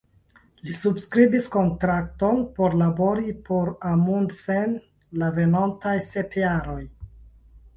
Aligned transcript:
Li 0.67 0.71
subskribis 0.77 1.47
kontrakton 1.55 2.41
por 2.55 2.77
labori 2.81 3.35
por 3.51 3.69
Amundsen 3.91 4.75
la 5.25 5.31
venontaj 5.37 5.95
sep 6.07 6.41
jaroj. 6.41 6.83